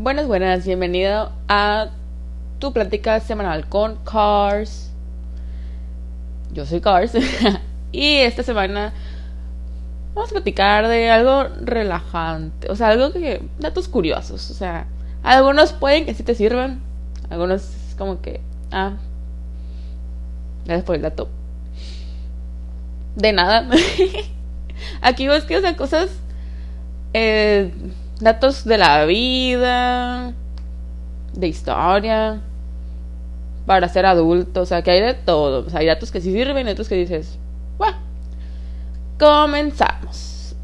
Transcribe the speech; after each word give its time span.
Buenas, 0.00 0.28
buenas, 0.28 0.64
bienvenido 0.64 1.32
a 1.48 1.88
tu 2.60 2.72
plática 2.72 3.18
semanal 3.18 3.68
con 3.68 3.96
Cars. 4.04 4.92
Yo 6.52 6.64
soy 6.66 6.80
Cars 6.80 7.14
y 7.92 8.18
esta 8.18 8.44
semana 8.44 8.92
vamos 10.14 10.30
a 10.30 10.34
platicar 10.34 10.86
de 10.86 11.10
algo 11.10 11.48
relajante, 11.62 12.70
o 12.70 12.76
sea, 12.76 12.90
algo 12.90 13.10
que 13.12 13.42
datos 13.58 13.88
curiosos, 13.88 14.52
o 14.52 14.54
sea, 14.54 14.86
algunos 15.24 15.72
pueden 15.72 16.06
que 16.06 16.14
sí 16.14 16.22
te 16.22 16.36
sirvan, 16.36 16.80
algunos 17.28 17.64
es 17.64 17.96
como 17.98 18.20
que 18.20 18.40
ah 18.70 18.92
gracias 20.64 20.84
por 20.84 20.94
el 20.94 21.02
dato. 21.02 21.28
De 23.16 23.32
nada. 23.32 23.68
Aquí 25.02 25.26
ves 25.26 25.42
que, 25.42 25.56
o 25.56 25.60
sea, 25.60 25.76
cosas 25.76 26.08
eh, 27.14 27.72
datos 28.20 28.64
de 28.64 28.78
la 28.78 29.04
vida, 29.04 30.32
de 31.34 31.48
historia, 31.48 32.40
para 33.66 33.88
ser 33.88 34.06
adulto, 34.06 34.62
o 34.62 34.66
sea, 34.66 34.82
que 34.82 34.90
hay 34.90 35.00
de 35.00 35.14
todo. 35.14 35.66
O 35.66 35.70
sea, 35.70 35.80
hay 35.80 35.86
datos 35.86 36.10
que 36.10 36.20
sí 36.20 36.32
sirven 36.32 36.66
y 36.66 36.70
otros 36.70 36.88
que 36.88 36.94
dices, 36.94 37.38
¡Buah! 37.76 37.94
Comenzamos. 39.18 40.54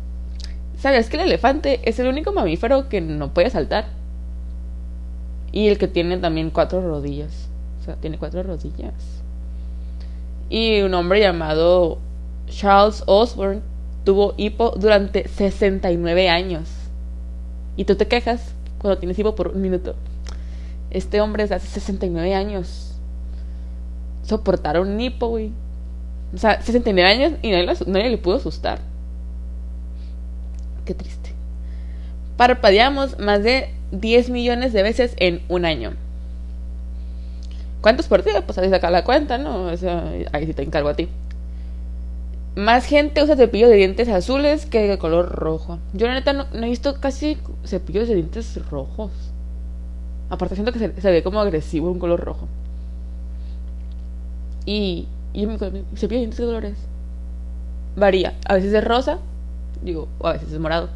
¿Sabes 0.78 1.08
que 1.08 1.16
el 1.16 1.22
elefante 1.22 1.80
es 1.84 1.98
el 1.98 2.08
único 2.08 2.32
mamífero 2.32 2.88
que 2.88 3.00
no 3.00 3.32
puede 3.32 3.50
saltar? 3.50 3.86
Y 5.52 5.68
el 5.68 5.78
que 5.78 5.88
tiene 5.88 6.18
también 6.18 6.50
cuatro 6.50 6.80
rodillas. 6.80 7.48
O 7.80 7.84
sea, 7.84 7.96
tiene 7.96 8.18
cuatro 8.18 8.42
rodillas. 8.42 8.94
Y 10.50 10.82
un 10.82 10.94
hombre 10.94 11.20
llamado 11.20 11.98
Charles 12.48 13.02
Osborne 13.06 13.60
tuvo 14.04 14.34
hipo 14.36 14.74
durante 14.76 15.28
69 15.28 16.28
años. 16.28 16.68
Y 17.76 17.84
tú 17.84 17.96
te 17.96 18.06
quejas 18.06 18.54
cuando 18.78 18.98
tienes 18.98 19.18
hipo 19.18 19.34
por 19.34 19.48
un 19.48 19.62
minuto. 19.62 19.94
Este 20.90 21.20
hombre 21.20 21.44
es 21.44 21.52
hace 21.52 21.66
69 21.66 22.34
años. 22.34 22.94
Soportaron 24.22 24.88
un 24.88 25.00
hipo, 25.00 25.28
güey. 25.28 25.52
O 26.34 26.38
sea, 26.38 26.60
69 26.60 27.08
años 27.08 27.32
y 27.42 27.50
nadie, 27.50 28.10
le 28.10 28.18
pudo 28.18 28.36
asustar. 28.36 28.80
Qué 30.84 30.94
triste. 30.94 31.32
Parpadeamos 32.36 33.18
más 33.18 33.42
de 33.42 33.70
10 33.92 34.30
millones 34.30 34.72
de 34.72 34.82
veces 34.82 35.14
en 35.18 35.42
un 35.48 35.64
año. 35.64 35.92
¿Cuántos 37.80 38.06
por 38.06 38.24
día? 38.24 38.44
Pues 38.44 38.58
ahí 38.58 38.70
saca 38.70 38.90
la 38.90 39.04
cuenta, 39.04 39.38
¿no? 39.38 39.66
O 39.66 39.76
sea, 39.76 40.10
ahí 40.32 40.46
sí 40.46 40.54
te 40.54 40.62
encargo 40.62 40.88
a 40.88 40.94
ti. 40.94 41.08
Más 42.56 42.84
gente 42.84 43.22
usa 43.22 43.34
cepillos 43.34 43.68
de 43.68 43.76
dientes 43.76 44.08
azules 44.08 44.66
que 44.66 44.86
de 44.86 44.98
color 44.98 45.28
rojo. 45.30 45.80
Yo 45.92 46.06
la 46.06 46.14
neta 46.14 46.32
no, 46.32 46.46
he 46.52 46.68
visto 46.68 47.00
casi 47.00 47.36
cepillos 47.64 48.06
de 48.06 48.14
dientes 48.14 48.64
rojos. 48.70 49.10
Aparte 50.30 50.54
siento 50.54 50.72
que 50.72 50.78
se, 50.78 51.10
ve 51.10 51.22
como 51.24 51.40
agresivo 51.40 51.90
un 51.90 51.98
color 51.98 52.20
rojo. 52.20 52.46
Y, 54.66 55.08
y 55.32 55.46
mi, 55.46 55.58
cepillo 55.58 55.80
de 56.08 56.16
dientes 56.16 56.38
de 56.38 56.44
colores 56.44 56.78
varía. 57.96 58.34
A 58.46 58.54
veces 58.54 58.72
es 58.72 58.84
rosa, 58.84 59.18
digo, 59.82 60.08
o 60.18 60.28
a 60.28 60.34
veces 60.34 60.52
es 60.52 60.60
morado. 60.60 60.90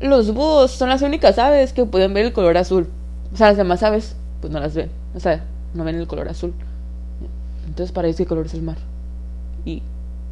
Los 0.00 0.32
búhos 0.32 0.70
son 0.70 0.88
las 0.88 1.02
únicas 1.02 1.38
aves 1.38 1.72
que 1.72 1.84
pueden 1.84 2.14
ver 2.14 2.26
el 2.26 2.32
color 2.32 2.56
azul. 2.56 2.88
O 3.32 3.36
sea, 3.36 3.48
las 3.48 3.56
demás 3.56 3.82
aves, 3.82 4.16
pues 4.40 4.52
no 4.52 4.60
las 4.60 4.74
ven. 4.74 4.90
O 5.16 5.20
sea, 5.20 5.44
no 5.74 5.82
ven 5.84 5.96
el 5.96 6.06
color 6.06 6.28
azul. 6.28 6.54
Entonces, 7.66 7.92
para 7.92 8.06
ellos, 8.06 8.18
¿qué 8.18 8.26
color 8.26 8.46
es 8.46 8.54
el 8.54 8.62
mar? 8.62 8.76
Y, 9.64 9.82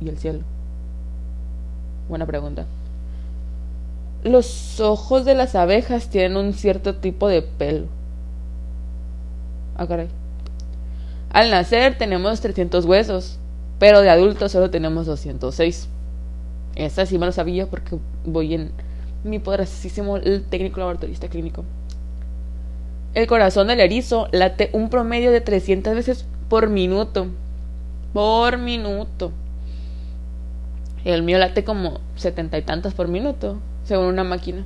el 0.05 0.19
cielo? 0.19 0.41
Buena 2.09 2.27
pregunta. 2.27 2.67
Los 4.25 4.81
ojos 4.81 5.25
de 5.25 5.35
las 5.35 5.55
abejas 5.55 6.09
tienen 6.09 6.37
un 6.37 6.53
cierto 6.53 6.97
tipo 6.97 7.29
de 7.29 7.43
pelo. 7.43 7.87
Ah, 9.77 9.87
caray. 9.87 10.09
Al 11.31 11.51
nacer 11.51 11.97
tenemos 11.99 12.41
300 12.41 12.85
huesos, 12.85 13.39
pero 13.79 14.01
de 14.01 14.11
adultos 14.11 14.53
solo 14.53 14.71
tenemos 14.71 15.07
206. 15.07 15.89
Esta 16.75 17.07
sí 17.07 17.19
me 17.19 17.27
lo 17.27 17.33
sabía 17.33 17.67
porque 17.67 17.99
voy 18.25 18.55
en 18.55 18.73
mi 19.25 19.39
poderosísimo 19.39 20.21
técnico 20.49 20.81
laboratorista 20.81 21.29
clínico. 21.29 21.65
El 23.15 23.27
corazón 23.27 23.69
del 23.69 23.81
erizo 23.81 24.29
late 24.33 24.71
un 24.73 24.91
promedio 24.91 25.31
de 25.31 25.41
300 25.41 25.95
veces 25.95 26.27
por 26.49 26.69
minuto 26.69 27.29
por 28.13 28.59
minuto. 28.59 29.33
El 31.05 31.23
mío 31.23 31.39
late 31.39 31.65
como 31.65 32.01
setenta 32.17 32.59
y 32.59 32.63
tantas 32.63 32.95
por 32.95 33.09
minuto, 33.09 33.59
según 33.85 34.07
una 34.07 34.25
máquina. 34.25 34.65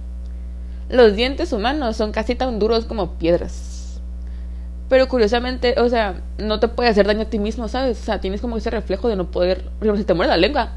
Los 0.88 1.14
dientes 1.14 1.52
humanos 1.52 1.96
son 1.96 2.12
casi 2.12 2.34
tan 2.34 2.58
duros 2.58 2.84
como 2.84 3.14
piedras. 3.14 4.00
Pero 4.88 5.08
curiosamente, 5.08 5.74
o 5.80 5.88
sea, 5.88 6.20
no 6.38 6.60
te 6.60 6.68
puede 6.68 6.90
hacer 6.90 7.06
daño 7.06 7.22
a 7.22 7.30
ti 7.30 7.38
mismo, 7.38 7.68
¿sabes? 7.68 8.00
O 8.00 8.04
sea, 8.04 8.20
tienes 8.20 8.40
como 8.40 8.56
ese 8.56 8.70
reflejo 8.70 9.08
de 9.08 9.16
no 9.16 9.30
poder. 9.30 9.62
Por 9.62 9.86
ejemplo, 9.86 9.96
si 9.96 10.04
te 10.04 10.14
muerde 10.14 10.32
la 10.32 10.36
lengua, 10.36 10.72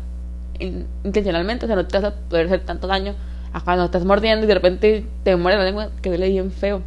intencionalmente, 0.59 1.65
o 1.65 1.67
sea, 1.67 1.75
no 1.75 1.85
te 1.85 1.99
vas 1.99 2.13
a 2.13 2.15
poder 2.15 2.45
hacer 2.45 2.61
tanto 2.61 2.87
daño 2.87 3.13
a 3.51 3.61
cuando 3.61 3.85
estás 3.85 4.05
mordiendo 4.05 4.45
y 4.45 4.47
de 4.47 4.53
repente 4.53 5.05
te 5.23 5.35
muerde 5.35 5.57
la 5.57 5.65
lengua, 5.65 5.89
que 6.01 6.09
duele 6.09 6.29
bien 6.29 6.51
feo. 6.51 6.81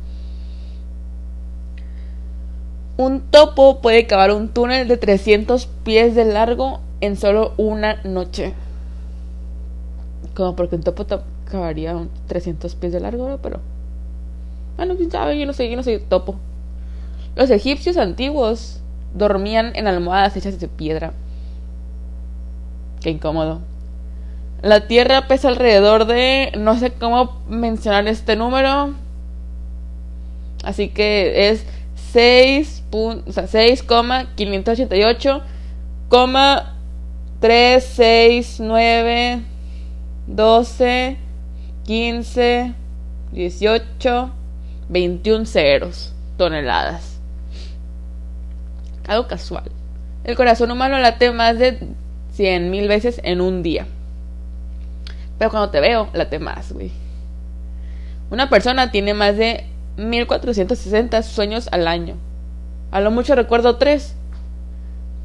Un 2.99 3.21
topo 3.21 3.81
puede 3.81 4.09
cavar 4.09 4.33
un 4.33 4.49
túnel 4.49 4.89
de 4.89 4.97
300 4.97 5.69
pies 5.85 6.17
de 6.17 6.25
largo 6.25 6.81
en 7.01 7.17
solo 7.17 7.55
una 7.57 8.03
noche. 8.03 8.55
Como 10.35 10.57
porque 10.57 10.75
un 10.75 10.83
topo 10.83 11.07
cavaría 11.49 11.97
300 12.27 12.75
pies 12.75 12.93
de 12.93 12.99
largo, 12.99 13.39
pero... 13.41 13.61
Bueno, 14.77 14.97
quién 14.97 15.13
sabe, 15.13 15.39
yo 15.39 15.47
no 15.47 15.53
sé, 15.53 15.71
yo 15.71 15.77
no 15.77 15.85
soy 15.85 16.01
topo. 16.01 16.35
Los 17.37 17.51
egipcios 17.51 17.97
antiguos 17.97 18.81
dormían 19.15 19.77
en 19.77 19.87
almohadas 19.87 20.37
hechas 20.37 20.59
de 20.59 20.67
piedra. 20.67 21.13
Qué 23.01 23.11
incómodo. 23.11 23.61
La 24.61 24.89
Tierra 24.89 25.29
pesa 25.29 25.47
alrededor 25.47 26.07
de... 26.07 26.51
No 26.59 26.77
sé 26.77 26.91
cómo 26.91 27.41
mencionar 27.49 28.09
este 28.09 28.35
número. 28.35 28.95
Así 30.65 30.89
que 30.89 31.49
es 31.49 31.65
6, 32.13 32.78
o 32.91 33.23
sea, 33.33 33.47
6,588, 33.47 35.43
3, 37.41 37.85
6, 37.85 38.57
9, 38.61 39.43
12, 40.27 41.17
15, 41.85 42.75
18, 43.33 44.31
21 44.89 45.47
ceros 45.47 46.15
toneladas. 46.37 47.19
Algo 49.07 49.27
casual. 49.27 49.71
El 50.25 50.37
corazón 50.37 50.71
humano 50.71 50.99
late 50.99 51.31
más 51.33 51.59
de 51.59 51.79
100 52.33 52.71
mil 52.71 52.89
veces 52.89 53.21
en 53.25 53.41
un 53.41 53.63
día. 53.63 53.87
Pero 55.39 55.51
cuando 55.51 55.71
te 55.71 55.81
veo, 55.81 56.09
late 56.13 56.39
más, 56.39 56.73
güey. 56.73 56.91
Una 58.31 58.51
persona 58.51 58.91
tiene 58.91 59.15
más 59.15 59.37
de 59.37 59.65
1460 59.97 61.23
sueños 61.23 61.69
al 61.73 61.89
año. 61.89 62.17
A 62.91 63.01
lo 63.01 63.11
mucho 63.11 63.35
recuerdo 63.35 63.77
tres. 63.77 64.15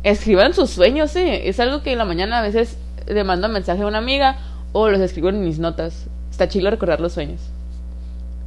Escriban 0.03 0.53
sus 0.53 0.69
sueños, 0.69 1.15
¿eh? 1.15 1.47
Es 1.47 1.59
algo 1.59 1.81
que 1.81 1.93
en 1.93 1.97
la 1.97 2.05
mañana 2.05 2.39
a 2.39 2.41
veces 2.41 2.77
le 3.07 3.23
mando 3.23 3.47
mensaje 3.47 3.83
a 3.83 3.87
una 3.87 3.99
amiga 3.99 4.37
o 4.73 4.89
los 4.89 4.99
escribo 4.99 5.29
en 5.29 5.43
mis 5.43 5.59
notas. 5.59 6.07
Está 6.29 6.47
chido 6.47 6.69
recordar 6.69 6.99
los 6.99 7.13
sueños. 7.13 7.41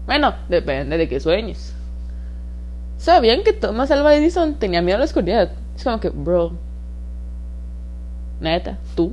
Bueno, 0.06 0.34
depende 0.48 0.98
de 0.98 1.08
qué 1.08 1.18
sueños. 1.20 1.72
¿Sabían 2.98 3.42
que 3.42 3.52
Thomas 3.52 3.90
Alva 3.90 4.14
Edison 4.14 4.54
tenía 4.54 4.82
miedo 4.82 4.96
a 4.96 4.98
la 5.00 5.04
oscuridad? 5.06 5.52
Es 5.74 5.84
como 5.84 6.00
que, 6.00 6.10
bro. 6.10 6.52
Neta, 8.40 8.78
tú. 8.94 9.12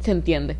Se 0.00 0.10
entiende. 0.10 0.56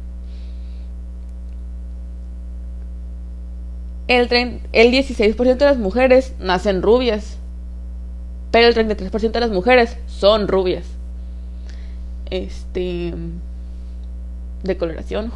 el, 4.09 4.61
el 4.73 4.93
16% 4.93 5.57
de 5.57 5.65
las 5.65 5.79
mujeres 5.79 6.35
nacen 6.39 6.83
rubias, 6.83 7.39
pero 8.53 8.69
el 8.69 8.75
33% 8.75 9.33
de 9.33 9.41
las 9.41 9.51
mujeres 9.51 9.97
son 10.07 10.47
rubias. 10.47 10.85
Este. 12.31 13.13
De 14.63 14.77
coloración, 14.77 15.33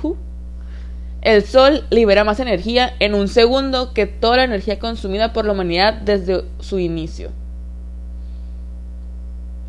El 1.23 1.43
sol 1.43 1.85
libera 1.91 2.23
más 2.23 2.39
energía 2.39 2.95
en 3.01 3.15
un 3.15 3.27
segundo 3.27 3.93
que 3.93 4.07
toda 4.07 4.37
la 4.37 4.45
energía 4.45 4.79
consumida 4.79 5.33
por 5.33 5.47
la 5.47 5.53
humanidad 5.53 5.95
desde 5.95 6.45
su 6.61 6.79
inicio. 6.79 7.31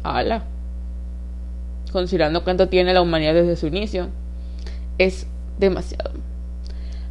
¡Hala! 0.04 0.44
Considerando 1.92 2.44
cuánto 2.44 2.68
tiene 2.68 2.94
la 2.94 3.02
humanidad 3.02 3.34
desde 3.34 3.56
su 3.56 3.66
inicio, 3.68 4.10
es 5.00 5.26
demasiado. 5.58 6.12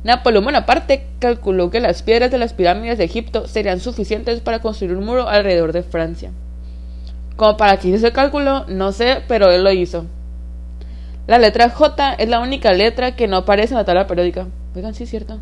Napoleón 0.04 0.44
Bonaparte 0.44 1.06
calculó 1.18 1.70
que 1.70 1.80
las 1.80 2.02
piedras 2.02 2.30
de 2.30 2.38
las 2.38 2.52
pirámides 2.52 2.98
de 2.98 3.04
Egipto 3.04 3.48
serían 3.48 3.80
suficientes 3.80 4.40
para 4.40 4.60
construir 4.60 4.96
un 4.96 5.04
muro 5.04 5.28
alrededor 5.28 5.72
de 5.72 5.82
Francia. 5.82 6.30
Como 7.36 7.56
para 7.56 7.76
que 7.76 7.88
hizo 7.88 7.96
ese 7.96 8.12
cálculo, 8.12 8.64
no 8.68 8.92
sé, 8.92 9.22
pero 9.28 9.50
él 9.50 9.64
lo 9.64 9.72
hizo. 9.72 10.06
La 11.26 11.38
letra 11.38 11.70
J 11.70 12.14
es 12.14 12.28
la 12.28 12.40
única 12.40 12.72
letra 12.72 13.16
que 13.16 13.26
no 13.26 13.38
aparece 13.38 13.74
en 13.74 13.78
la 13.78 13.84
tabla 13.84 14.06
periódica. 14.06 14.46
Oigan, 14.74 14.94
sí 14.94 15.04
es 15.04 15.10
cierto. 15.10 15.38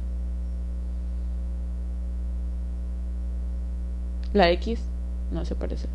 La 4.32 4.50
X 4.50 4.80
no 5.30 5.44
se 5.44 5.54
parece. 5.54 5.88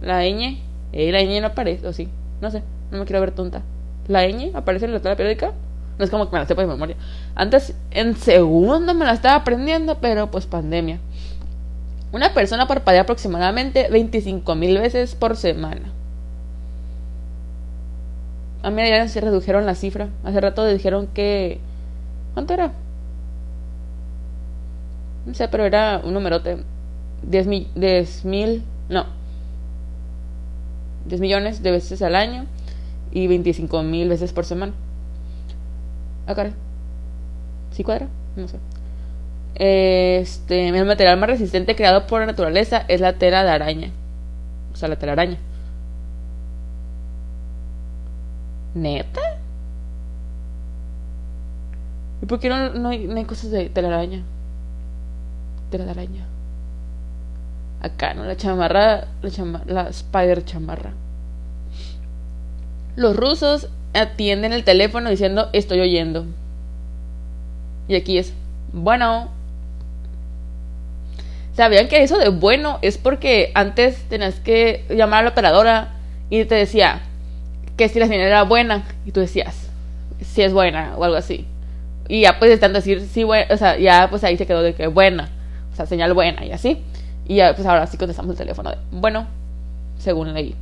La 0.00 0.24
ñ, 0.24 0.58
eh, 0.92 1.12
la 1.12 1.20
ñ 1.20 1.40
no 1.40 1.48
aparece, 1.48 1.86
o 1.86 1.92
sí, 1.92 2.08
no 2.40 2.50
sé, 2.50 2.62
no 2.90 2.98
me 2.98 3.04
quiero 3.04 3.20
ver 3.20 3.32
tonta. 3.32 3.62
La 4.08 4.26
ñ 4.26 4.52
aparece 4.54 4.86
en 4.86 4.92
la 4.92 5.00
tabla 5.00 5.16
periódica. 5.16 5.52
No 5.98 6.04
es 6.04 6.10
como 6.10 6.26
que 6.26 6.32
me 6.32 6.38
la 6.38 6.46
sepa 6.46 6.62
de 6.62 6.68
memoria. 6.68 6.96
Antes, 7.34 7.74
en 7.90 8.16
segundo 8.16 8.94
me 8.94 9.04
la 9.04 9.12
estaba 9.12 9.36
aprendiendo, 9.36 9.98
pero 10.00 10.30
pues 10.30 10.46
pandemia. 10.46 10.98
Una 12.12 12.34
persona 12.34 12.66
parpadea 12.66 13.02
aproximadamente 13.02 13.88
25 13.90 14.54
mil 14.54 14.78
veces 14.78 15.14
por 15.14 15.36
semana. 15.36 15.90
A 18.62 18.70
mí 18.70 18.88
ya 18.88 19.08
se 19.08 19.20
redujeron 19.20 19.66
la 19.66 19.74
cifra. 19.74 20.08
Hace 20.22 20.40
rato 20.40 20.64
dijeron 20.64 21.08
que... 21.08 21.58
¿Cuánto 22.34 22.54
era? 22.54 22.72
No 25.26 25.34
sé, 25.34 25.48
pero 25.48 25.64
era 25.64 26.00
un 26.04 26.14
numerote. 26.14 26.58
10 27.22 27.46
mil... 27.46 27.68
10 27.74 28.24
mil... 28.24 28.62
No. 28.88 29.06
10 31.06 31.20
millones 31.20 31.62
de 31.62 31.70
veces 31.72 32.02
al 32.02 32.14
año. 32.14 32.44
Y 33.10 33.26
25 33.26 33.82
mil 33.82 34.08
veces 34.08 34.32
por 34.32 34.44
semana. 34.44 34.72
Ah, 36.26 36.34
¿Sí 37.72 37.82
cuadra? 37.84 38.08
No 38.36 38.48
sé. 38.48 38.58
Este, 39.54 40.68
el 40.68 40.84
material 40.86 41.18
más 41.18 41.28
resistente 41.30 41.76
creado 41.76 42.06
por 42.06 42.20
la 42.20 42.26
naturaleza 42.26 42.84
es 42.88 43.00
la 43.00 43.14
tela 43.14 43.44
de 43.44 43.50
araña. 43.50 43.90
O 44.72 44.76
sea, 44.76 44.88
la 44.88 44.96
telaraña. 44.96 45.38
¿Neta? 48.74 49.20
¿Y 52.22 52.26
por 52.26 52.38
qué 52.38 52.48
no, 52.48 52.70
no, 52.70 52.88
hay, 52.88 53.06
no 53.06 53.16
hay, 53.16 53.24
cosas 53.24 53.50
de 53.50 53.68
telaraña? 53.68 54.22
Tela 55.70 55.84
de 55.84 55.90
araña. 55.90 56.26
Acá, 57.80 58.14
¿no? 58.14 58.24
La 58.24 58.36
chamarra, 58.36 59.08
la, 59.20 59.30
chamarra, 59.30 59.64
la 59.66 59.88
spider 59.88 60.44
chamarra. 60.44 60.92
Los 62.96 63.16
rusos 63.16 63.68
atienden 63.94 64.52
el 64.52 64.64
teléfono 64.64 65.10
diciendo 65.10 65.48
estoy 65.52 65.80
oyendo. 65.80 66.26
Y 67.88 67.94
aquí 67.96 68.18
es, 68.18 68.32
bueno. 68.72 69.28
¿Sabían 71.54 71.88
que 71.88 72.02
eso 72.02 72.16
de 72.16 72.30
bueno 72.30 72.78
es 72.80 72.96
porque 72.96 73.52
antes 73.54 74.02
tenías 74.08 74.40
que 74.40 74.86
llamar 74.88 75.20
a 75.20 75.22
la 75.24 75.30
operadora 75.30 75.90
y 76.30 76.44
te 76.46 76.54
decía 76.54 77.02
que 77.76 77.90
si 77.90 77.98
la 77.98 78.06
señal 78.06 78.26
era 78.26 78.44
buena 78.44 78.84
y 79.04 79.12
tú 79.12 79.20
decías 79.20 79.68
si 80.20 80.42
es 80.42 80.54
buena 80.54 80.94
o 80.96 81.04
algo 81.04 81.16
así? 81.16 81.46
Y 82.08 82.22
ya 82.22 82.38
pues 82.38 82.50
están 82.50 82.72
decir 82.72 83.00
sí, 83.00 83.24
bueno, 83.24 83.46
o 83.52 83.56
sea, 83.58 83.78
ya 83.78 84.08
pues 84.08 84.24
ahí 84.24 84.38
se 84.38 84.46
quedó 84.46 84.62
de 84.62 84.74
que 84.74 84.86
buena, 84.86 85.28
o 85.72 85.76
sea, 85.76 85.84
señal 85.84 86.14
buena 86.14 86.44
y 86.44 86.52
así. 86.52 86.82
Y 87.26 87.36
ya 87.36 87.54
pues 87.54 87.66
ahora 87.66 87.86
sí 87.86 87.98
contestamos 87.98 88.32
el 88.32 88.38
teléfono 88.38 88.70
de 88.70 88.78
bueno, 88.90 89.26
según 89.98 90.32
leí. 90.32 90.54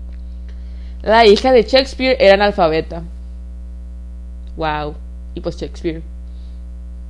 La 1.02 1.26
hija 1.26 1.52
de 1.52 1.62
Shakespeare 1.62 2.16
era 2.20 2.34
analfabeta. 2.34 3.02
Wow. 4.56 4.94
Y 5.34 5.40
pues 5.40 5.56
Shakespeare. 5.56 6.02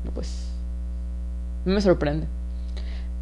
No, 0.04 0.12
pues. 0.12 0.48
Me 1.64 1.80
sorprende. 1.80 2.26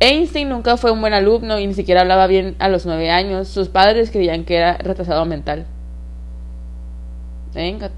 Einstein 0.00 0.48
nunca 0.48 0.76
fue 0.76 0.92
un 0.92 1.00
buen 1.00 1.12
alumno 1.12 1.58
y 1.58 1.66
ni 1.66 1.74
siquiera 1.74 2.02
hablaba 2.02 2.26
bien 2.26 2.54
a 2.58 2.68
los 2.68 2.86
nueve 2.86 3.10
años. 3.10 3.48
Sus 3.48 3.68
padres 3.68 4.10
creían 4.10 4.44
que 4.44 4.56
era 4.56 4.76
retrasado 4.76 5.24
mental. 5.24 5.66
Venga, 7.54 7.90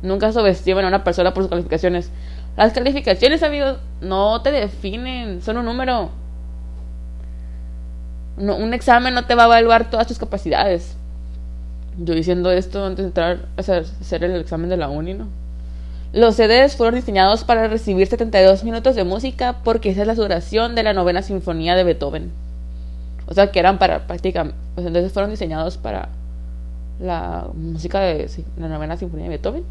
Nunca 0.00 0.32
subestimen 0.32 0.84
a 0.84 0.88
una 0.88 1.04
persona 1.04 1.34
por 1.34 1.42
sus 1.42 1.50
calificaciones. 1.50 2.10
Las 2.56 2.72
calificaciones, 2.72 3.42
amigos, 3.42 3.78
no 4.00 4.40
te 4.42 4.52
definen, 4.52 5.42
son 5.42 5.58
un 5.58 5.64
número. 5.64 6.10
No, 8.36 8.56
un 8.56 8.72
examen 8.72 9.14
no 9.14 9.26
te 9.26 9.34
va 9.34 9.42
a 9.42 9.46
evaluar 9.46 9.90
todas 9.90 10.06
tus 10.06 10.18
capacidades. 10.18 10.96
Yo 11.98 12.14
diciendo 12.14 12.50
esto 12.50 12.84
antes 12.84 13.04
de 13.04 13.08
entrar 13.08 13.46
a 13.56 13.60
hacer 13.60 14.24
el 14.24 14.40
examen 14.40 14.70
de 14.70 14.76
la 14.76 14.88
uni, 14.88 15.14
¿no? 15.14 15.26
Los 16.12 16.36
CDs 16.36 16.76
fueron 16.76 16.94
diseñados 16.94 17.44
para 17.44 17.68
recibir 17.68 18.06
72 18.06 18.64
minutos 18.64 18.96
de 18.96 19.04
música 19.04 19.56
porque 19.62 19.90
esa 19.90 20.02
es 20.02 20.06
la 20.06 20.14
duración 20.14 20.74
de 20.74 20.82
la 20.82 20.94
novena 20.94 21.20
sinfonía 21.22 21.76
de 21.76 21.84
Beethoven. 21.84 22.30
O 23.26 23.34
sea, 23.34 23.50
que 23.50 23.58
eran 23.58 23.78
para 23.78 24.06
prácticamente... 24.06 24.56
Entonces 24.78 25.12
fueron 25.12 25.30
diseñados 25.30 25.76
para 25.76 26.08
la 26.98 27.46
música 27.52 28.00
de 28.00 28.28
la 28.56 28.68
novena 28.68 28.96
sinfonía 28.96 29.24
de 29.24 29.30
Beethoven. 29.30 29.64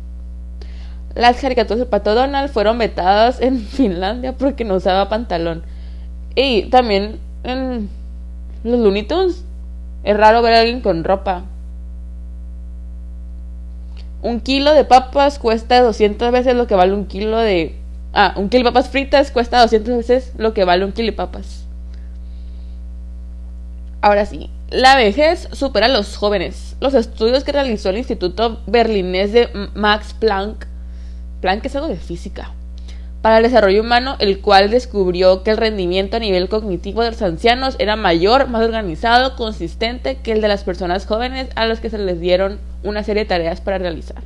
Las 1.16 1.42
caricaturas 1.42 1.80
de 1.80 1.86
Pato 1.88 2.14
Donald 2.14 2.50
fueron 2.50 2.78
vetadas 2.78 3.42
en 3.42 3.60
Finlandia 3.66 4.34
porque 4.34 4.64
no 4.64 4.76
usaba 4.76 5.10
pantalón. 5.10 5.64
Y 6.36 6.70
también 6.70 7.20
en 7.44 7.90
los 8.64 8.80
Looney 8.80 9.08
es 10.04 10.18
raro 10.18 10.44
ver 10.44 10.54
a 10.54 10.60
alguien 10.60 10.82
con 10.82 11.04
ropa. 11.04 11.46
Un 14.28 14.42
kilo 14.42 14.74
de 14.74 14.84
papas 14.84 15.40
cuesta 15.40 15.82
200 15.82 16.34
veces 16.34 16.54
lo 16.54 16.68
que 16.68 16.76
vale 16.76 16.92
un 16.92 17.06
kilo 17.06 17.38
de... 17.38 17.78
Ah, 18.12 18.34
un 18.36 18.50
kilo 18.50 18.66
de 18.66 18.72
papas 18.72 18.90
fritas 18.90 19.32
cuesta 19.32 19.62
200 19.62 19.96
veces 19.96 20.34
lo 20.38 20.54
que 20.54 20.66
vale 20.66 20.84
un 20.84 20.92
kilo 20.92 21.06
de 21.06 21.14
papas. 21.14 21.66
Ahora 24.02 24.26
sí, 24.26 24.50
la 24.70 24.98
vejez 24.98 25.48
supera 25.54 25.86
a 25.86 25.90
los 25.90 26.18
jóvenes. 26.18 26.76
Los 26.82 26.94
estudios 26.94 27.46
que 27.46 27.54
realizó 27.54 27.90
el 27.90 28.00
Instituto 28.00 28.60
Berlinés 28.68 29.32
de 29.32 29.48
Max 29.76 30.14
Planck, 30.14 30.68
Planck 31.40 31.66
es 31.66 31.76
algo 31.78 31.88
de 31.88 31.96
física, 31.96 32.52
para 33.28 33.40
el 33.40 33.44
desarrollo 33.44 33.82
humano, 33.82 34.16
el 34.20 34.40
cual 34.40 34.70
descubrió 34.70 35.44
que 35.44 35.52
el 35.52 35.58
rendimiento 35.58 36.16
a 36.16 36.22
nivel 36.22 36.48
cognitivo 36.48 37.04
de 37.04 37.12
los 37.12 37.22
ancianos 37.22 37.76
era 37.78 37.98
mayor, 37.98 38.48
más 38.48 38.64
organizado, 38.64 39.36
consistente 39.36 40.16
que 40.16 40.32
el 40.32 40.40
de 40.40 40.48
las 40.48 40.64
personas 40.64 41.06
jóvenes 41.06 41.50
a 41.56 41.66
los 41.66 41.82
que 41.82 41.90
se 41.90 41.98
les 41.98 42.22
dieron 42.22 42.58
una 42.86 43.04
serie 43.04 43.24
de 43.24 43.28
tareas 43.28 43.60
para 43.60 43.80
realizar. 43.80 44.24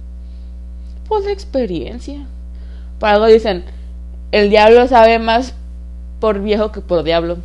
Pues 1.08 1.26
la 1.26 1.32
experiencia. 1.32 2.28
Por 3.00 3.10
algo 3.10 3.26
dicen, 3.26 3.64
el 4.32 4.52
diablo 4.52 4.88
sabe 4.88 5.18
más 5.18 5.56
por 6.20 6.40
viejo 6.40 6.72
que 6.72 6.82
por 6.82 7.02
diablo. 7.02 7.38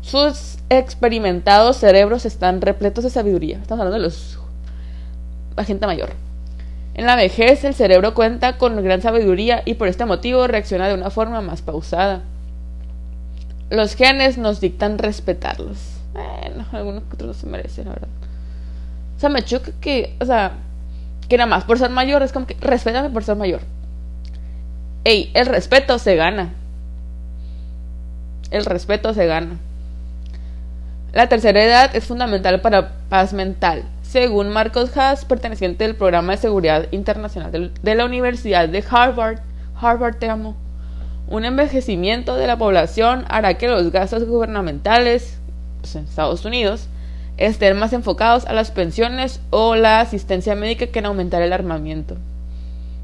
Sus 0.00 0.56
experimentados 0.70 1.76
cerebros 1.76 2.24
están 2.24 2.62
repletos 2.62 3.04
de 3.04 3.10
sabiduría. 3.10 3.58
Estamos 3.58 3.82
hablando 3.82 3.98
de 3.98 4.04
los 4.04 4.38
la 5.58 5.64
gente 5.64 5.84
mayor. 5.84 6.12
En 6.94 7.06
la 7.06 7.16
vejez 7.16 7.64
el 7.64 7.74
cerebro 7.74 8.14
cuenta 8.14 8.56
con 8.56 8.82
gran 8.82 9.02
sabiduría 9.02 9.62
y 9.64 9.74
por 9.74 9.88
este 9.88 10.04
motivo 10.04 10.46
reacciona 10.46 10.86
de 10.86 10.94
una 10.94 11.10
forma 11.10 11.40
más 11.40 11.60
pausada. 11.60 12.22
Los 13.68 13.96
genes 13.96 14.38
nos 14.38 14.60
dictan 14.60 14.98
respetarlos. 14.98 15.98
Bueno, 16.12 16.64
algunos 16.70 17.02
otros 17.12 17.36
se 17.36 17.46
merecen, 17.48 17.86
la 17.86 17.94
verdad. 17.94 18.08
O 19.16 19.20
sea, 19.20 19.28
me 19.28 19.42
choca 19.42 19.72
que, 19.80 20.16
o 20.20 20.24
sea, 20.24 20.52
que 21.28 21.36
nada 21.36 21.48
más 21.48 21.64
por 21.64 21.78
ser 21.78 21.90
mayor 21.90 22.22
es 22.22 22.32
como 22.32 22.46
que 22.46 22.56
respétame 22.60 23.10
por 23.10 23.24
ser 23.24 23.34
mayor. 23.34 23.60
Ey, 25.02 25.32
el 25.34 25.46
respeto 25.46 25.98
se 25.98 26.14
gana. 26.14 26.52
El 28.52 28.64
respeto 28.64 29.12
se 29.14 29.26
gana. 29.26 29.58
La 31.12 31.28
tercera 31.28 31.62
edad 31.62 31.96
es 31.96 32.04
fundamental 32.04 32.60
para 32.60 32.92
paz 33.08 33.32
mental 33.32 33.84
según 34.14 34.50
Marcos 34.50 34.96
Haas, 34.96 35.24
perteneciente 35.24 35.82
del 35.82 35.96
Programa 35.96 36.34
de 36.34 36.38
Seguridad 36.38 36.86
Internacional 36.92 37.72
de 37.82 37.94
la 37.96 38.04
Universidad 38.04 38.68
de 38.68 38.84
Harvard, 38.88 39.40
Harvard 39.74 40.18
te 40.18 40.30
amo, 40.30 40.54
un 41.26 41.44
envejecimiento 41.44 42.36
de 42.36 42.46
la 42.46 42.56
población 42.56 43.24
hará 43.28 43.54
que 43.54 43.66
los 43.66 43.90
gastos 43.90 44.24
gubernamentales 44.24 45.40
pues, 45.80 45.96
en 45.96 46.04
Estados 46.04 46.44
Unidos 46.44 46.86
estén 47.38 47.76
más 47.76 47.92
enfocados 47.92 48.46
a 48.46 48.52
las 48.52 48.70
pensiones 48.70 49.40
o 49.50 49.74
la 49.74 49.98
asistencia 49.98 50.54
médica 50.54 50.86
que 50.86 51.00
en 51.00 51.06
aumentar 51.06 51.42
el 51.42 51.52
armamiento. 51.52 52.16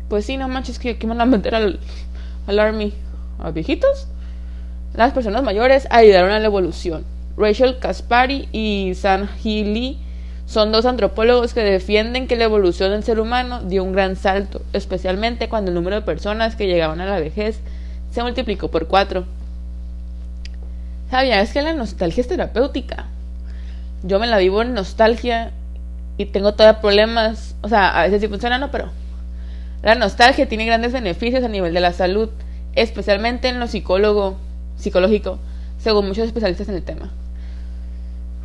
Pues 0.08 0.26
sí, 0.26 0.36
no 0.36 0.46
manches, 0.46 0.78
que 0.78 0.90
aquí 0.90 1.08
van 1.08 1.20
a 1.20 1.26
meter 1.26 1.56
al, 1.56 1.80
Army 2.46 2.94
a 3.40 3.50
viejitos. 3.50 4.06
Las 4.94 5.12
personas 5.12 5.42
mayores 5.42 5.88
ayudaron 5.90 6.30
a 6.30 6.38
la 6.38 6.46
evolución. 6.46 7.04
Rachel 7.36 7.80
Kaspari 7.80 8.48
y 8.52 8.92
San 8.94 9.28
Healy 9.42 9.98
son 10.50 10.72
dos 10.72 10.84
antropólogos 10.84 11.54
que 11.54 11.62
defienden 11.62 12.26
que 12.26 12.34
la 12.34 12.42
evolución 12.42 12.90
del 12.90 13.04
ser 13.04 13.20
humano 13.20 13.62
dio 13.62 13.84
un 13.84 13.92
gran 13.92 14.16
salto, 14.16 14.62
especialmente 14.72 15.48
cuando 15.48 15.70
el 15.70 15.76
número 15.76 15.94
de 15.94 16.02
personas 16.02 16.56
que 16.56 16.66
llegaban 16.66 17.00
a 17.00 17.06
la 17.06 17.20
vejez 17.20 17.60
se 18.10 18.20
multiplicó 18.20 18.68
por 18.68 18.88
cuatro. 18.88 19.26
¿Sabías 21.08 21.52
que 21.52 21.62
la 21.62 21.72
nostalgia 21.72 22.20
es 22.20 22.26
terapéutica? 22.26 23.06
Yo 24.02 24.18
me 24.18 24.26
la 24.26 24.38
vivo 24.38 24.60
en 24.62 24.74
nostalgia 24.74 25.52
y 26.18 26.26
tengo 26.26 26.54
todavía 26.54 26.80
problemas, 26.80 27.54
o 27.62 27.68
sea, 27.68 27.96
a 27.96 28.02
veces 28.02 28.20
sí 28.20 28.26
funciona, 28.26 28.58
no, 28.58 28.72
pero 28.72 28.90
la 29.84 29.94
nostalgia 29.94 30.48
tiene 30.48 30.66
grandes 30.66 30.92
beneficios 30.92 31.44
a 31.44 31.48
nivel 31.48 31.74
de 31.74 31.80
la 31.80 31.92
salud, 31.92 32.28
especialmente 32.74 33.46
en 33.46 33.60
lo 33.60 33.68
psicólogo, 33.68 34.36
psicológico, 34.76 35.38
según 35.78 36.08
muchos 36.08 36.26
especialistas 36.26 36.68
en 36.68 36.74
el 36.74 36.82
tema. 36.82 37.12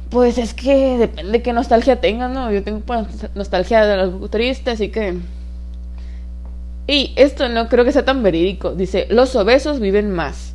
Pues 0.10 0.38
es 0.38 0.54
que 0.54 0.98
depende 0.98 1.32
de 1.32 1.42
qué 1.42 1.52
nostalgia 1.54 2.00
tengas, 2.00 2.32
¿no? 2.32 2.52
Yo 2.52 2.64
tengo 2.64 2.80
pues, 2.80 3.06
nostalgia 3.36 3.86
de 3.86 3.98
los 3.98 4.20
futuristas, 4.20 4.76
así 4.76 4.90
que... 4.90 5.16
Y 6.88 7.14
esto 7.16 7.50
no 7.50 7.68
creo 7.68 7.84
que 7.84 7.92
sea 7.92 8.06
tan 8.06 8.22
verídico. 8.22 8.76
Dice, 8.76 9.08
los 9.10 9.36
obesos 9.36 9.80
viven 9.80 10.12
más. 10.12 10.54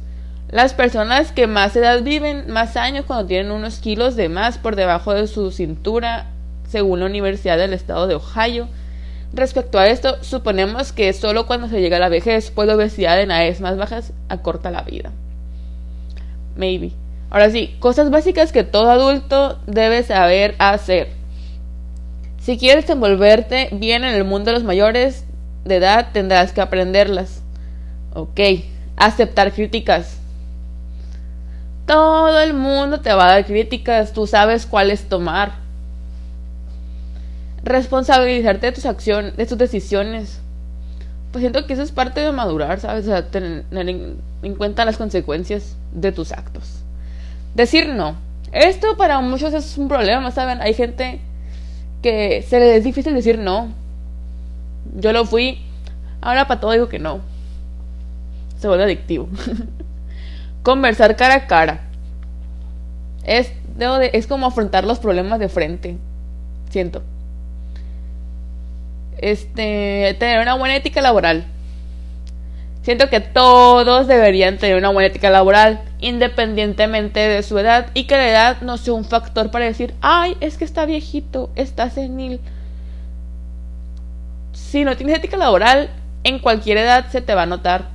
Las 0.51 0.75
personas 0.75 1.33
que 1.33 1.47
más 1.47 1.75
edad 1.77 2.03
viven 2.03 2.51
más 2.51 2.77
años 2.77 3.05
cuando 3.05 3.27
tienen 3.27 3.53
unos 3.53 3.79
kilos 3.79 4.17
de 4.17 4.29
más 4.29 4.59
por 4.59 4.77
debajo 4.77 5.13
de 5.13 5.27
su 5.27 5.51
cintura, 5.51 6.27
según 6.69 7.01
la 7.01 7.07
Universidad 7.07 7.59
del 7.59 7.73
Estado 7.73 8.07
de 8.07 8.15
Ohio. 8.15 8.69
Respecto 9.33 9.79
a 9.79 9.87
esto, 9.87 10.23
suponemos 10.23 10.93
que 10.93 11.13
solo 11.13 11.47
cuando 11.47 11.69
se 11.69 11.81
llega 11.81 11.99
a 11.99 12.01
la 12.01 12.09
vejez, 12.09 12.51
pues 12.51 12.67
la 12.67 12.75
obesidad 12.75 13.21
en 13.21 13.31
edades 13.31 13.61
más 13.61 13.77
bajas 13.77 14.13
acorta 14.29 14.71
la 14.71 14.83
vida. 14.83 15.13
Maybe. 16.57 16.93
Ahora 17.31 17.49
sí, 17.49 17.77
cosas 17.79 18.11
básicas 18.11 18.51
que 18.51 18.65
todo 18.65 18.91
adulto 18.91 19.61
debe 19.67 20.03
saber 20.03 20.57
hacer. 20.59 21.09
Si 22.41 22.59
quieres 22.59 22.91
envolverte 22.91 23.69
bien 23.71 24.03
en 24.03 24.15
el 24.15 24.25
mundo 24.25 24.51
de 24.51 24.55
los 24.55 24.65
mayores 24.65 25.25
de 25.65 25.77
edad, 25.77 26.09
tendrás 26.13 26.53
que 26.53 26.61
aprenderlas. 26.61 27.43
Ok. 28.15 28.41
Aceptar 28.97 29.53
críticas. 29.53 30.19
Todo 31.87 32.41
el 32.41 32.53
mundo 32.53 33.01
te 33.01 33.13
va 33.13 33.27
a 33.27 33.35
dar 33.35 33.47
críticas, 33.47 34.13
tú 34.13 34.27
sabes 34.27 34.67
cuáles 34.67 35.09
tomar. 35.09 35.55
Responsabilizarte 37.63 38.67
de 38.67 38.73
tus 38.73 38.87
acciones, 38.87 39.37
de 39.37 39.47
tus 39.47 39.59
decisiones. 39.59 40.41
Pues 41.31 41.43
siento 41.43 41.65
que 41.67 41.75
eso 41.75 41.83
es 41.83 41.93
parte 41.93 42.21
de 42.21 42.33
madurar, 42.33 42.81
¿sabes? 42.81 43.05
O 43.05 43.11
sea, 43.11 43.29
tener 43.29 43.65
en 43.73 44.55
cuenta 44.57 44.85
las 44.85 44.97
consecuencias 44.97 45.77
de 45.93 46.11
tus 46.11 46.33
actos. 46.33 46.80
Decir 47.55 47.89
no. 47.89 48.17
Esto 48.53 48.97
para 48.97 49.21
muchos 49.21 49.55
es 49.55 49.79
un 49.79 49.89
problema, 49.89 50.31
¿saben? 50.31 50.61
Hay 50.61 50.75
gente 50.75 51.21
que 52.03 52.43
se 52.43 52.59
le 52.59 52.77
es 52.77 52.85
difícil 52.85 53.15
decir 53.15 53.39
no. 53.39 53.73
Yo 54.97 55.13
lo 55.13 55.25
fui, 55.25 55.59
ahora 56.21 56.47
para 56.47 56.61
todo 56.61 56.73
digo 56.73 56.89
que 56.89 56.99
no. 56.99 57.21
Se 58.59 58.69
vuelve 58.69 58.85
adictivo. 58.85 59.29
Conversar 60.63 61.17
cara 61.17 61.35
a 61.35 61.47
cara. 61.47 61.81
Es, 63.25 63.53
es 64.13 64.27
como 64.27 64.47
afrontar 64.47 64.85
los 64.85 64.99
problemas 64.99 65.39
de 65.39 65.49
frente. 65.49 65.97
Siento. 66.71 67.03
Este, 69.19 70.17
tener 70.19 70.41
una 70.41 70.55
buena 70.55 70.77
ética 70.77 71.01
laboral. 71.01 71.45
Siento 72.83 73.09
que 73.11 73.21
todos 73.21 74.07
deberían 74.07 74.59
tener 74.59 74.77
una 74.77 74.91
buena 74.91 75.09
ética 75.09 75.31
laboral, 75.31 75.81
independientemente 76.01 77.21
de 77.21 77.43
su 77.43 77.59
edad, 77.59 77.91
y 77.95 78.05
que 78.05 78.17
la 78.17 78.29
edad 78.29 78.61
no 78.63 78.77
sea 78.77 78.95
un 78.95 79.05
factor 79.05 79.51
para 79.51 79.67
decir, 79.67 79.95
ay, 80.01 80.37
es 80.41 80.57
que 80.57 80.65
está 80.65 80.87
viejito, 80.87 81.51
está 81.55 81.91
senil. 81.91 82.41
Si 84.53 84.85
no 84.85 84.97
tienes 84.97 85.19
ética 85.19 85.37
laboral, 85.37 85.91
en 86.25 86.39
cualquier 86.39 86.79
edad 86.79 87.09
se 87.11 87.21
te 87.21 87.35
va 87.35 87.43
a 87.43 87.47
notar. 87.47 87.89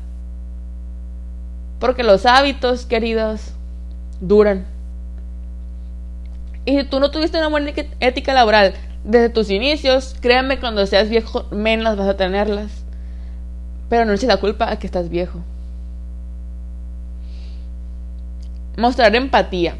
Porque 1.79 2.03
los 2.03 2.25
hábitos, 2.25 2.85
queridos, 2.85 3.53
duran. 4.19 4.65
Y 6.65 6.79
si 6.79 6.83
tú 6.85 6.99
no 6.99 7.11
tuviste 7.11 7.37
una 7.37 7.49
buena 7.49 7.71
ética 7.99 8.33
laboral 8.33 8.73
desde 9.03 9.29
tus 9.29 9.49
inicios, 9.49 10.15
créanme, 10.19 10.59
cuando 10.59 10.85
seas 10.85 11.09
viejo, 11.09 11.45
menos 11.51 11.95
vas 11.97 12.09
a 12.09 12.17
tenerlas. 12.17 12.71
Pero 13.89 14.05
no 14.05 14.13
eches 14.13 14.27
la 14.27 14.37
culpa 14.37 14.71
a 14.71 14.79
que 14.79 14.87
estás 14.87 15.09
viejo. 15.09 15.39
Mostrar 18.77 19.15
empatía. 19.15 19.75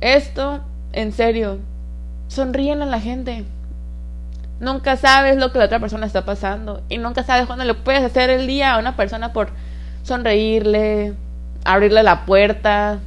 Esto, 0.00 0.60
en 0.92 1.12
serio, 1.12 1.58
sonríen 2.28 2.82
a 2.82 2.86
la 2.86 3.00
gente. 3.00 3.44
Nunca 4.60 4.96
sabes 4.96 5.36
lo 5.36 5.52
que 5.52 5.58
la 5.58 5.66
otra 5.66 5.80
persona 5.80 6.06
está 6.06 6.24
pasando. 6.24 6.82
Y 6.88 6.98
nunca 6.98 7.24
sabes 7.24 7.46
cuándo 7.46 7.64
le 7.64 7.74
puedes 7.74 8.02
hacer 8.02 8.30
el 8.30 8.46
día 8.46 8.74
a 8.74 8.78
una 8.78 8.96
persona 8.96 9.32
por 9.32 9.50
sonreírle, 10.02 11.14
abrirle 11.64 12.02
la 12.02 12.24
puerta, 12.24 12.98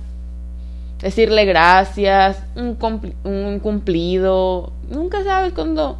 decirle 1.00 1.46
gracias, 1.46 2.43
un, 2.55 2.77
un 3.24 3.60
cumplido. 3.60 4.74
Nunca 4.89 5.24
sabes 5.24 5.53
cuándo 5.53 5.98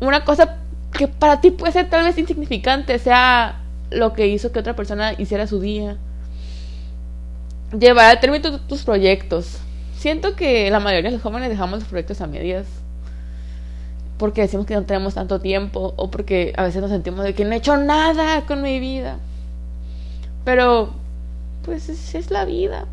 una 0.00 0.24
cosa 0.24 0.56
que 0.92 1.08
para 1.08 1.40
ti 1.40 1.50
puede 1.50 1.72
ser 1.72 1.90
tal 1.90 2.04
vez 2.04 2.16
insignificante, 2.18 2.98
sea 2.98 3.60
lo 3.90 4.12
que 4.12 4.26
hizo 4.28 4.52
que 4.52 4.60
otra 4.60 4.76
persona 4.76 5.12
hiciera 5.18 5.46
su 5.46 5.60
día. 5.60 5.96
Llevar 7.76 8.16
a 8.16 8.20
término 8.20 8.60
tus 8.60 8.82
proyectos. 8.82 9.58
Siento 9.96 10.36
que 10.36 10.70
la 10.70 10.80
mayoría 10.80 11.10
de 11.10 11.16
los 11.16 11.22
jóvenes 11.22 11.48
dejamos 11.48 11.80
los 11.80 11.88
proyectos 11.88 12.20
a 12.20 12.26
medias. 12.26 12.66
Porque 14.16 14.42
decimos 14.42 14.66
que 14.66 14.74
no 14.74 14.84
tenemos 14.84 15.14
tanto 15.14 15.40
tiempo 15.40 15.92
o 15.96 16.10
porque 16.10 16.52
a 16.56 16.62
veces 16.64 16.80
nos 16.80 16.90
sentimos 16.90 17.24
de 17.24 17.34
que 17.34 17.44
no 17.44 17.52
he 17.52 17.56
hecho 17.56 17.76
nada 17.76 18.46
con 18.46 18.62
mi 18.62 18.80
vida. 18.80 19.18
Pero, 20.44 20.94
pues 21.64 21.88
es, 21.88 22.14
es 22.14 22.30
la 22.30 22.44
vida. 22.44 22.86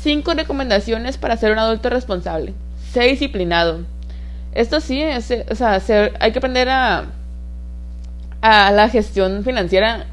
Cinco 0.00 0.34
recomendaciones 0.34 1.18
para 1.18 1.36
ser 1.36 1.52
un 1.52 1.58
adulto 1.58 1.90
responsable. 1.90 2.54
Sé 2.92 3.02
disciplinado. 3.02 3.80
Esto 4.54 4.80
sí, 4.80 5.02
es, 5.02 5.30
o 5.50 5.54
sea, 5.54 5.82
hay 6.20 6.32
que 6.32 6.38
aprender 6.38 6.68
a, 6.68 7.06
a 8.40 8.70
la 8.70 8.88
gestión 8.88 9.42
financiera 9.44 10.06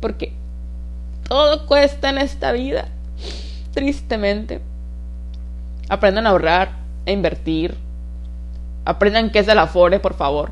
porque 0.00 0.32
todo 1.28 1.66
cuesta 1.66 2.10
en 2.10 2.18
esta 2.18 2.52
vida, 2.52 2.88
tristemente. 3.72 4.60
Aprendan 5.88 6.26
a 6.26 6.30
ahorrar, 6.30 6.70
a 7.06 7.10
invertir. 7.10 7.76
Aprendan 8.84 9.30
qué 9.30 9.40
es 9.40 9.48
el 9.48 9.58
afore, 9.58 10.00
por 10.00 10.14
favor. 10.14 10.50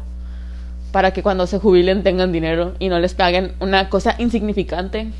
Para 0.92 1.12
que 1.12 1.22
cuando 1.22 1.46
se 1.46 1.58
jubilen 1.58 2.02
tengan 2.02 2.32
dinero 2.32 2.74
y 2.78 2.88
no 2.88 2.98
les 2.98 3.14
paguen 3.14 3.54
una 3.60 3.88
cosa 3.88 4.14
insignificante. 4.18 5.10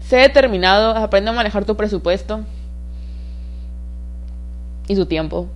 Sé 0.00 0.16
determinado, 0.16 0.96
aprende 0.96 1.30
a 1.30 1.34
manejar 1.34 1.64
tu 1.64 1.76
presupuesto 1.76 2.40
y 4.88 4.96
su 4.96 5.06
tiempo. 5.06 5.48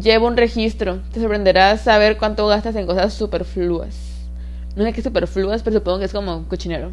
Lleva 0.00 0.26
un 0.26 0.36
registro. 0.36 1.00
Te 1.12 1.20
sorprenderás 1.20 1.82
saber 1.82 2.18
cuánto 2.18 2.46
gastas 2.46 2.74
en 2.76 2.86
cosas 2.86 3.14
superfluas. 3.14 3.96
No 4.74 4.82
sé 4.82 4.92
qué 4.92 5.02
superfluas, 5.02 5.62
pero 5.62 5.76
supongo 5.76 6.00
que 6.00 6.06
es 6.06 6.12
como 6.12 6.48
cochinero. 6.48 6.90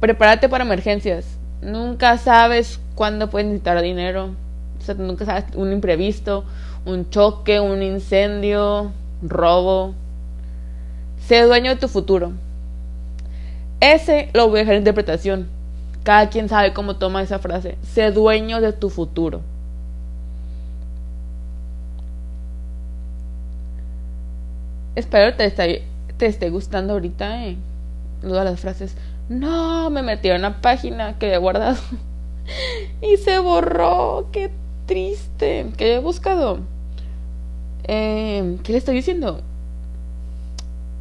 Prepárate 0.00 0.48
para 0.48 0.64
emergencias. 0.64 1.38
Nunca 1.60 2.16
sabes 2.16 2.80
cuándo 2.94 3.28
puedes 3.28 3.46
necesitar 3.46 3.80
dinero. 3.82 4.30
O 4.78 4.82
sea, 4.82 4.94
nunca 4.94 5.26
sabes 5.26 5.44
un 5.54 5.72
imprevisto, 5.72 6.44
un 6.86 7.10
choque, 7.10 7.60
un 7.60 7.82
incendio, 7.82 8.92
robo. 9.22 9.94
Sé 11.26 11.42
dueño 11.42 11.70
de 11.70 11.76
tu 11.76 11.88
futuro. 11.88 12.32
Ese 13.80 14.30
lo 14.32 14.48
voy 14.48 14.58
a 14.58 14.60
dejar 14.60 14.74
en 14.74 14.80
interpretación. 14.80 15.48
Cada 16.02 16.30
quien 16.30 16.48
sabe 16.48 16.72
cómo 16.72 16.96
toma 16.96 17.22
esa 17.22 17.38
frase. 17.38 17.76
Sé 17.82 18.10
dueño 18.10 18.60
de 18.60 18.72
tu 18.72 18.88
futuro. 18.88 19.42
Espero 24.94 25.34
te 25.36 25.44
esté, 25.44 25.84
te 26.16 26.26
esté 26.26 26.50
gustando 26.50 26.94
ahorita 26.94 27.46
eh, 27.46 27.56
todas 28.22 28.44
las 28.44 28.60
frases. 28.60 28.96
No, 29.30 29.90
me 29.90 30.02
metí 30.02 30.28
a 30.28 30.34
una 30.34 30.60
página 30.60 31.16
que 31.16 31.32
he 31.32 31.38
guardado 31.38 31.78
y 33.00 33.16
se 33.16 33.38
borró. 33.38 34.28
Qué 34.32 34.50
triste. 34.86 35.70
Que 35.76 35.94
he 35.94 35.98
buscado. 36.00 36.58
Eh, 37.84 38.58
¿Qué 38.64 38.72
le 38.72 38.78
estoy 38.78 38.96
diciendo? 38.96 39.40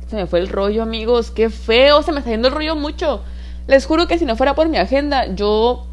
Se 0.10 0.16
me 0.16 0.28
fue 0.28 0.38
el 0.42 0.48
rollo, 0.48 0.84
amigos. 0.84 1.32
Qué 1.32 1.50
feo. 1.50 2.04
Se 2.04 2.12
me 2.12 2.20
está 2.20 2.30
yendo 2.30 2.50
el 2.50 2.54
rollo 2.54 2.76
mucho. 2.76 3.24
Les 3.66 3.88
juro 3.88 4.08
que 4.08 4.20
si 4.20 4.26
no 4.26 4.36
fuera 4.36 4.54
por 4.54 4.70
mi 4.70 4.78
agenda, 4.78 5.26
yo 5.34 5.88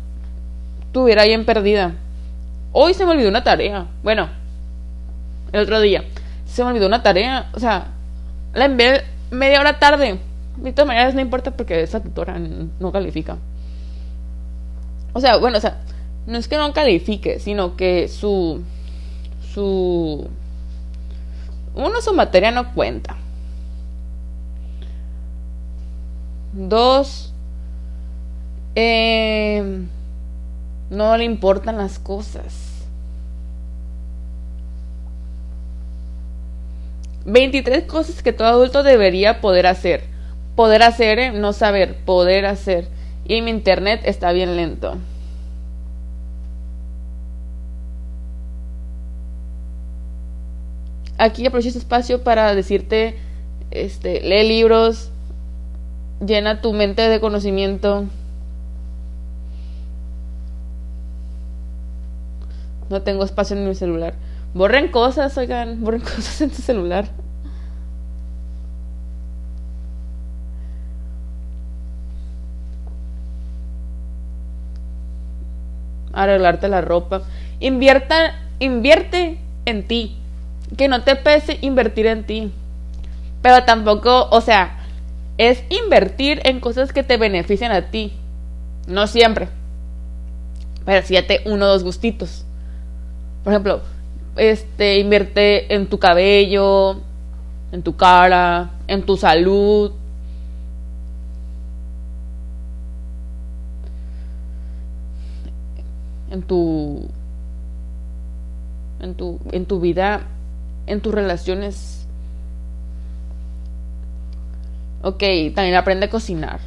estuviera 0.82 1.24
bien 1.24 1.46
perdida. 1.46 1.94
Hoy 2.72 2.92
se 2.92 3.06
me 3.06 3.12
olvidó 3.12 3.30
una 3.30 3.44
tarea. 3.44 3.86
Bueno, 4.02 4.28
el 5.52 5.62
otro 5.62 5.80
día. 5.80 6.04
Se 6.44 6.62
me 6.62 6.68
olvidó 6.68 6.86
una 6.86 7.02
tarea. 7.02 7.48
O 7.54 7.60
sea, 7.60 7.94
la 8.52 8.66
envié 8.66 9.04
media 9.30 9.58
hora 9.58 9.78
tarde. 9.78 10.20
De 10.56 10.72
todas 10.72 10.86
maneras 10.86 11.14
no 11.14 11.20
importa 11.20 11.50
porque 11.50 11.82
esa 11.82 12.02
tutora 12.02 12.38
no 12.38 12.92
califica. 12.92 13.38
O 15.12 15.20
sea, 15.20 15.36
bueno, 15.38 15.58
o 15.58 15.60
sea, 15.60 15.80
no 16.26 16.38
es 16.38 16.48
que 16.48 16.56
no 16.56 16.72
califique, 16.72 17.38
sino 17.40 17.76
que 17.76 18.08
su 18.08 18.62
su 19.54 20.28
uno 21.74 22.00
su 22.00 22.14
materia 22.14 22.50
no 22.50 22.74
cuenta. 22.74 23.16
Dos 26.52 27.32
eh, 28.74 29.84
no 30.90 31.16
le 31.16 31.24
importan 31.24 31.76
las 31.78 31.98
cosas. 31.98 32.76
23 37.26 37.84
cosas 37.84 38.22
que 38.22 38.32
todo 38.32 38.48
adulto 38.48 38.82
debería 38.82 39.40
poder 39.40 39.66
hacer. 39.66 40.15
Poder 40.56 40.82
hacer, 40.82 41.18
¿eh? 41.18 41.32
no 41.32 41.52
saber, 41.52 41.96
poder 42.04 42.46
hacer. 42.46 42.88
Y 43.26 43.42
mi 43.42 43.50
internet 43.50 44.00
está 44.04 44.32
bien 44.32 44.56
lento. 44.56 44.96
Aquí 51.18 51.46
aprovecho 51.46 51.68
este 51.68 51.78
espacio 51.78 52.22
para 52.22 52.54
decirte, 52.54 53.16
este, 53.70 54.20
lee 54.20 54.48
libros, 54.48 55.10
llena 56.24 56.60
tu 56.60 56.72
mente 56.72 57.02
de 57.02 57.20
conocimiento. 57.20 58.04
No 62.90 63.02
tengo 63.02 63.24
espacio 63.24 63.56
en 63.56 63.68
mi 63.68 63.74
celular. 63.74 64.14
Borren 64.54 64.88
cosas, 64.88 65.36
oigan, 65.36 65.82
borren 65.82 66.00
cosas 66.02 66.40
en 66.40 66.50
tu 66.50 66.62
celular. 66.62 67.08
Arreglarte 76.16 76.66
la 76.68 76.80
ropa. 76.80 77.22
Invierta, 77.60 78.34
invierte 78.58 79.38
en 79.66 79.86
ti. 79.86 80.16
Que 80.76 80.88
no 80.88 81.02
te 81.02 81.14
pese 81.14 81.58
invertir 81.60 82.06
en 82.06 82.24
ti. 82.24 82.50
Pero 83.42 83.64
tampoco, 83.64 84.28
o 84.30 84.40
sea, 84.40 84.78
es 85.38 85.62
invertir 85.68 86.40
en 86.44 86.58
cosas 86.58 86.92
que 86.92 87.04
te 87.04 87.18
benefician 87.18 87.70
a 87.70 87.90
ti. 87.90 88.12
No 88.88 89.06
siempre. 89.06 89.48
Pero 90.84 91.02
fíjate 91.02 91.42
uno 91.44 91.66
o 91.66 91.68
dos 91.68 91.84
gustitos. 91.84 92.44
Por 93.44 93.52
ejemplo, 93.52 93.80
este, 94.36 94.98
invierte 94.98 95.74
en 95.74 95.86
tu 95.86 95.98
cabello, 95.98 97.00
en 97.72 97.82
tu 97.82 97.94
cara, 97.96 98.70
en 98.88 99.02
tu 99.02 99.16
salud. 99.16 99.92
En 106.36 106.42
tu 106.42 107.08
en 109.00 109.14
tu 109.14 109.40
en 109.52 109.64
tu 109.64 109.80
vida, 109.80 110.20
en 110.86 111.00
tus 111.00 111.14
relaciones. 111.14 112.06
Ok, 115.00 115.22
también 115.54 115.76
aprende 115.76 116.06
a 116.06 116.10
cocinar. 116.10 116.60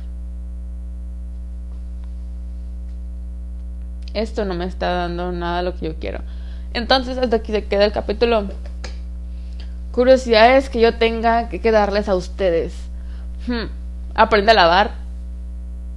Esto 4.15 4.43
no 4.43 4.55
me 4.55 4.65
está 4.65 4.89
dando 4.89 5.31
nada 5.31 5.61
lo 5.61 5.75
que 5.75 5.85
yo 5.85 5.95
quiero. 5.99 6.21
Entonces, 6.73 7.19
hasta 7.19 7.35
aquí 7.35 7.51
se 7.51 7.65
queda 7.65 7.85
el 7.85 7.91
capítulo. 7.91 8.45
Curiosidades 9.91 10.71
que 10.71 10.79
yo 10.79 10.95
tenga 10.95 11.49
que 11.49 11.71
darles 11.71 12.09
a 12.09 12.15
ustedes. 12.15 12.73
Hmm, 13.45 13.69
aprende 14.15 14.51
a 14.51 14.55
lavar. 14.55 14.95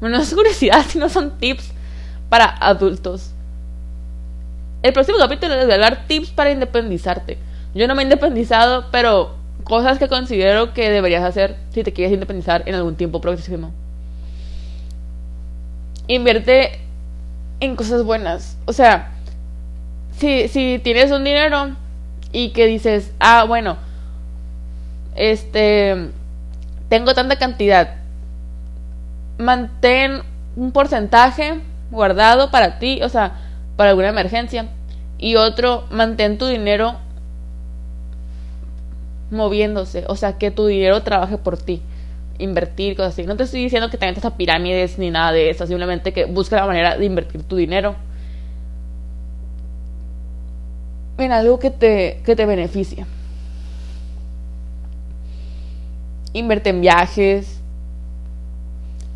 No 0.02 0.14
es 0.20 0.34
curiosidad, 0.34 0.84
sino 0.88 1.08
son 1.08 1.38
tips 1.38 1.72
para 2.28 2.44
adultos. 2.44 3.31
El 4.82 4.92
próximo 4.92 5.18
capítulo 5.18 5.54
les 5.54 5.66
voy 5.66 5.74
a 5.74 5.78
dar 5.78 6.06
tips 6.06 6.30
para 6.30 6.50
independizarte. 6.50 7.38
Yo 7.74 7.86
no 7.86 7.94
me 7.94 8.02
he 8.02 8.04
independizado, 8.04 8.86
pero 8.90 9.36
cosas 9.62 9.98
que 9.98 10.08
considero 10.08 10.74
que 10.74 10.90
deberías 10.90 11.22
hacer 11.22 11.56
si 11.70 11.84
te 11.84 11.92
quieres 11.92 12.12
independizar 12.12 12.64
en 12.66 12.74
algún 12.74 12.96
tiempo 12.96 13.20
próximo. 13.20 13.70
Invierte 16.08 16.80
en 17.60 17.76
cosas 17.76 18.02
buenas. 18.02 18.58
O 18.64 18.72
sea, 18.72 19.12
si, 20.18 20.48
si 20.48 20.80
tienes 20.82 21.12
un 21.12 21.22
dinero 21.22 21.76
y 22.32 22.50
que 22.50 22.66
dices, 22.66 23.12
ah, 23.20 23.44
bueno, 23.44 23.76
este, 25.14 26.10
tengo 26.88 27.14
tanta 27.14 27.36
cantidad, 27.36 27.96
mantén 29.38 30.22
un 30.56 30.72
porcentaje 30.72 31.60
guardado 31.90 32.50
para 32.50 32.80
ti, 32.80 33.00
o 33.02 33.08
sea, 33.08 33.34
para 33.82 33.90
alguna 33.90 34.10
emergencia, 34.10 34.68
y 35.18 35.34
otro, 35.34 35.88
mantén 35.90 36.38
tu 36.38 36.46
dinero 36.46 36.94
moviéndose, 39.32 40.04
o 40.06 40.14
sea, 40.14 40.38
que 40.38 40.52
tu 40.52 40.66
dinero 40.66 41.02
trabaje 41.02 41.36
por 41.36 41.58
ti, 41.58 41.82
invertir, 42.38 42.94
cosas 42.94 43.14
así. 43.14 43.24
No 43.24 43.36
te 43.36 43.42
estoy 43.42 43.60
diciendo 43.60 43.90
que 43.90 43.98
te 43.98 44.06
metas 44.06 44.24
a 44.24 44.36
pirámides 44.36 45.00
ni 45.00 45.10
nada 45.10 45.32
de 45.32 45.50
eso, 45.50 45.66
simplemente 45.66 46.12
que 46.12 46.26
busca 46.26 46.54
la 46.54 46.66
manera 46.66 46.96
de 46.96 47.04
invertir 47.04 47.42
tu 47.42 47.56
dinero 47.56 47.96
en 51.18 51.32
algo 51.32 51.58
que 51.58 51.72
te, 51.72 52.22
que 52.24 52.36
te 52.36 52.46
beneficie. 52.46 53.04
Invierte 56.34 56.70
en 56.70 56.82
viajes. 56.82 57.61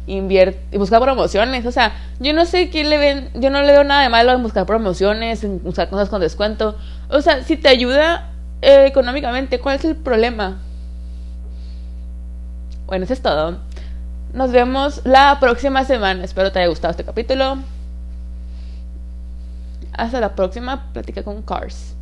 Invierte, 0.07 0.61
y 0.71 0.79
busca 0.79 1.01
promociones. 1.01 1.66
O 1.66 1.73
sea, 1.73 1.92
yo 2.21 2.33
no 2.33 2.45
sé 2.45 2.71
quién 2.71 2.90
le 2.90 2.99
ven. 2.99 3.31
Yo 3.35 3.51
no 3.51 3.62
le 3.62 3.73
veo 3.73 3.85
nada 3.85 4.03
de 4.03 4.09
malo 4.09 4.33
en 4.33 4.42
buscar 4.42 4.66
promociones, 4.66 5.42
en 5.42 5.62
buscar 5.62 5.88
cosas 5.88 6.09
con 6.09 6.21
descuento. 6.21 6.77
O 7.09 7.21
sea, 7.21 7.42
si 7.42 7.57
te 7.57 7.69
ayuda 7.69 8.31
eh, 8.62 8.87
económicamente, 8.87 9.59
¿cuál 9.59 9.77
es 9.77 9.85
el 9.85 9.97
problema? 9.97 10.59
Bueno, 12.87 13.05
eso 13.05 13.14
es 13.14 13.23
todo. 13.23 13.59
Nos 14.33 14.53
vemos 14.53 15.01
la 15.05 15.38
próxima 15.40 15.85
semana. 15.85 16.23
Espero 16.23 16.53
te 16.53 16.61
haya 16.61 16.69
gustado 16.69 16.92
este 16.92 17.05
capítulo. 17.05 17.59
Hasta 19.92 20.21
la 20.21 20.35
próxima. 20.35 20.92
Platica 20.92 21.25
con 21.25 21.42
Cars. 21.42 21.96